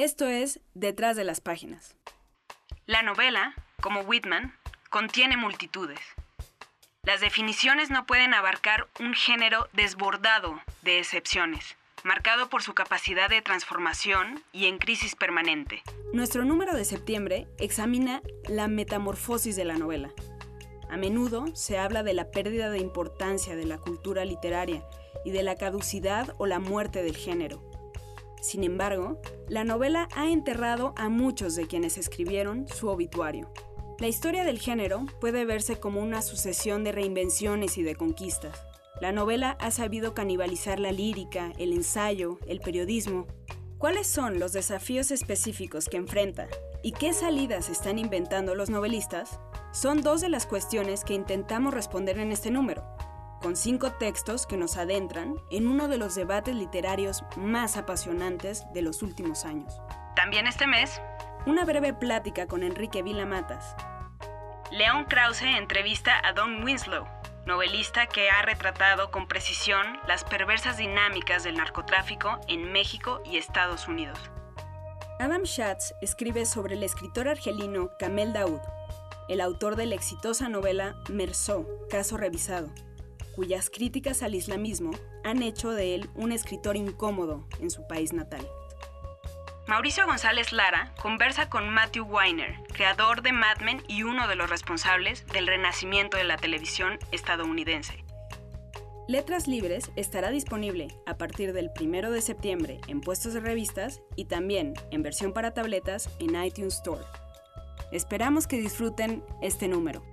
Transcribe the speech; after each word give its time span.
Esto 0.00 0.28
es 0.28 0.60
Detrás 0.72 1.14
de 1.14 1.24
las 1.24 1.42
Páginas. 1.42 1.94
La 2.86 3.02
novela, 3.02 3.52
como 3.82 4.00
Whitman, 4.00 4.56
contiene 4.88 5.36
multitudes. 5.36 6.00
Las 7.02 7.20
definiciones 7.20 7.90
no 7.90 8.06
pueden 8.06 8.32
abarcar 8.32 8.88
un 8.98 9.12
género 9.12 9.68
desbordado 9.74 10.58
de 10.80 11.00
excepciones, 11.00 11.76
marcado 12.02 12.48
por 12.48 12.62
su 12.62 12.72
capacidad 12.72 13.28
de 13.28 13.42
transformación 13.42 14.42
y 14.54 14.68
en 14.68 14.78
crisis 14.78 15.16
permanente. 15.16 15.82
Nuestro 16.14 16.46
número 16.46 16.74
de 16.74 16.86
septiembre 16.86 17.46
examina 17.58 18.22
la 18.48 18.68
metamorfosis 18.68 19.54
de 19.54 19.66
la 19.66 19.76
novela. 19.76 20.08
A 20.88 20.96
menudo 20.96 21.54
se 21.54 21.76
habla 21.76 22.02
de 22.02 22.14
la 22.14 22.30
pérdida 22.30 22.70
de 22.70 22.78
importancia 22.78 23.54
de 23.54 23.66
la 23.66 23.76
cultura 23.76 24.24
literaria 24.24 24.82
y 25.26 25.30
de 25.30 25.42
la 25.42 25.56
caducidad 25.56 26.34
o 26.38 26.46
la 26.46 26.58
muerte 26.58 27.02
del 27.02 27.18
género. 27.18 27.69
Sin 28.40 28.64
embargo, 28.64 29.20
la 29.48 29.64
novela 29.64 30.08
ha 30.14 30.30
enterrado 30.30 30.94
a 30.96 31.08
muchos 31.08 31.54
de 31.54 31.66
quienes 31.66 31.98
escribieron 31.98 32.66
su 32.68 32.88
obituario. 32.88 33.52
La 33.98 34.08
historia 34.08 34.44
del 34.44 34.58
género 34.58 35.04
puede 35.20 35.44
verse 35.44 35.78
como 35.78 36.00
una 36.00 36.22
sucesión 36.22 36.82
de 36.84 36.92
reinvenciones 36.92 37.76
y 37.76 37.82
de 37.82 37.94
conquistas. 37.94 38.64
La 39.00 39.12
novela 39.12 39.56
ha 39.60 39.70
sabido 39.70 40.14
canibalizar 40.14 40.80
la 40.80 40.90
lírica, 40.90 41.52
el 41.58 41.72
ensayo, 41.72 42.38
el 42.46 42.60
periodismo. 42.60 43.26
¿Cuáles 43.76 44.06
son 44.06 44.38
los 44.38 44.52
desafíos 44.52 45.10
específicos 45.10 45.86
que 45.86 45.98
enfrenta 45.98 46.48
y 46.82 46.92
qué 46.92 47.12
salidas 47.12 47.68
están 47.68 47.98
inventando 47.98 48.54
los 48.54 48.70
novelistas? 48.70 49.38
Son 49.72 50.02
dos 50.02 50.20
de 50.22 50.30
las 50.30 50.46
cuestiones 50.46 51.04
que 51.04 51.14
intentamos 51.14 51.74
responder 51.74 52.18
en 52.18 52.32
este 52.32 52.50
número 52.50 52.82
con 53.40 53.56
cinco 53.56 53.92
textos 53.92 54.46
que 54.46 54.56
nos 54.56 54.76
adentran 54.76 55.36
en 55.50 55.66
uno 55.66 55.88
de 55.88 55.98
los 55.98 56.14
debates 56.14 56.54
literarios 56.54 57.24
más 57.36 57.76
apasionantes 57.76 58.64
de 58.74 58.82
los 58.82 59.02
últimos 59.02 59.44
años. 59.44 59.72
También 60.14 60.46
este 60.46 60.66
mes, 60.66 61.00
una 61.46 61.64
breve 61.64 61.94
plática 61.94 62.46
con 62.46 62.62
Enrique 62.62 63.02
Vila 63.02 63.24
Matas. 63.24 63.74
León 64.70 65.06
Krause 65.06 65.42
entrevista 65.42 66.20
a 66.22 66.32
Don 66.32 66.62
Winslow, 66.62 67.06
novelista 67.46 68.06
que 68.06 68.30
ha 68.30 68.42
retratado 68.42 69.10
con 69.10 69.26
precisión 69.26 69.98
las 70.06 70.24
perversas 70.24 70.76
dinámicas 70.76 71.42
del 71.42 71.56
narcotráfico 71.56 72.38
en 72.46 72.70
México 72.70 73.22
y 73.24 73.38
Estados 73.38 73.88
Unidos. 73.88 74.18
Adam 75.18 75.44
Schatz 75.44 75.94
escribe 76.02 76.46
sobre 76.46 76.74
el 76.74 76.82
escritor 76.82 77.28
argelino 77.28 77.90
Kamel 77.98 78.32
Daoud, 78.32 78.60
el 79.28 79.40
autor 79.40 79.76
de 79.76 79.86
la 79.86 79.94
exitosa 79.94 80.48
novela 80.48 80.94
Merceau, 81.08 81.66
caso 81.90 82.16
revisado, 82.16 82.68
cuyas 83.40 83.70
críticas 83.70 84.22
al 84.22 84.34
islamismo 84.34 84.90
han 85.24 85.42
hecho 85.42 85.70
de 85.70 85.94
él 85.94 86.10
un 86.14 86.30
escritor 86.30 86.76
incómodo 86.76 87.48
en 87.58 87.70
su 87.70 87.86
país 87.86 88.12
natal. 88.12 88.46
Mauricio 89.66 90.04
González 90.04 90.52
Lara 90.52 90.94
conversa 91.00 91.48
con 91.48 91.70
Matthew 91.70 92.04
Weiner, 92.04 92.54
creador 92.70 93.22
de 93.22 93.32
Mad 93.32 93.62
Men 93.62 93.82
y 93.88 94.02
uno 94.02 94.28
de 94.28 94.34
los 94.36 94.50
responsables 94.50 95.26
del 95.28 95.46
renacimiento 95.46 96.18
de 96.18 96.24
la 96.24 96.36
televisión 96.36 96.98
estadounidense. 97.12 98.04
Letras 99.08 99.48
Libres 99.48 99.90
estará 99.96 100.28
disponible 100.28 100.88
a 101.06 101.16
partir 101.16 101.54
del 101.54 101.70
1 101.80 102.10
de 102.10 102.20
septiembre 102.20 102.78
en 102.88 103.00
puestos 103.00 103.32
de 103.32 103.40
revistas 103.40 104.02
y 104.16 104.26
también 104.26 104.74
en 104.90 105.02
versión 105.02 105.32
para 105.32 105.54
tabletas 105.54 106.10
en 106.18 106.44
iTunes 106.44 106.74
Store. 106.74 107.06
Esperamos 107.90 108.46
que 108.46 108.58
disfruten 108.58 109.24
este 109.40 109.66
número. 109.66 110.04